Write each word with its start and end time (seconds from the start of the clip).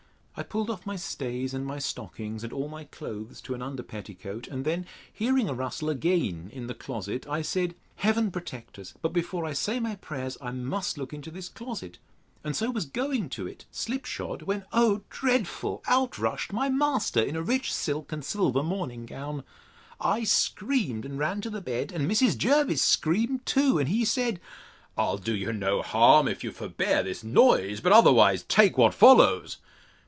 I 0.33 0.43
pulled 0.43 0.71
off 0.71 0.87
my 0.87 0.95
stays, 0.95 1.53
and 1.53 1.67
my 1.67 1.77
stockings, 1.77 2.43
and 2.43 2.51
all 2.51 2.67
my 2.67 2.85
clothes 2.85 3.41
to 3.41 3.53
an 3.53 3.61
under 3.61 3.83
petticoat; 3.83 4.47
and 4.47 4.65
then 4.65 4.87
hearing 5.13 5.47
a 5.47 5.53
rustling 5.53 5.95
again 5.97 6.49
in 6.51 6.65
the 6.65 6.73
closet, 6.73 7.27
I 7.27 7.43
said, 7.43 7.75
Heaven 7.97 8.31
protect 8.31 8.79
us! 8.79 8.95
but 9.03 9.13
before 9.13 9.45
I 9.45 9.53
say 9.53 9.79
my 9.79 9.97
prayers, 9.97 10.39
I 10.41 10.49
must 10.49 10.97
look 10.97 11.13
into 11.13 11.29
this 11.29 11.47
closet. 11.47 11.99
And 12.43 12.55
so 12.55 12.71
was 12.71 12.85
going 12.85 13.29
to 13.31 13.45
it 13.45 13.65
slip 13.71 14.05
shod, 14.05 14.43
when, 14.43 14.65
O 14.73 15.01
dreadful! 15.11 15.83
out 15.85 16.17
rushed 16.17 16.51
my 16.51 16.69
master 16.69 17.21
in 17.21 17.35
a 17.35 17.43
rich 17.43 17.71
silk 17.71 18.11
and 18.11 18.25
silver 18.25 18.63
morning 18.63 19.05
gown. 19.05 19.43
I 19.99 20.23
screamed, 20.23 21.05
and 21.05 21.19
ran 21.19 21.41
to 21.41 21.51
the 21.51 21.61
bed, 21.61 21.91
and 21.91 22.09
Mrs. 22.09 22.35
Jervis 22.35 22.81
screamed 22.81 23.45
too; 23.45 23.77
and 23.77 23.87
he 23.89 24.03
said, 24.05 24.39
I'll 24.97 25.19
do 25.19 25.35
you 25.35 25.53
no 25.53 25.83
harm, 25.83 26.27
if 26.27 26.43
you 26.43 26.51
forbear 26.51 27.03
this 27.03 27.23
noise; 27.23 27.79
but 27.79 27.91
otherwise 27.93 28.41
take 28.43 28.75
what 28.75 28.95
follows. 28.95 29.57